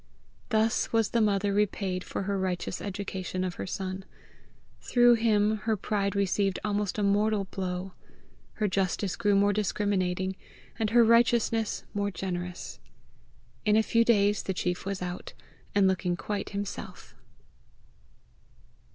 [0.49, 4.03] Thus was the mother repaid for her righteous education of her son:
[4.79, 7.93] through him her pride received almost a mortal blow,
[8.53, 10.35] her justice grew more discriminating,
[10.79, 12.79] and her righteousness more generous.
[13.63, 15.33] In a few days the chief was out,
[15.75, 17.13] and looking quite himself.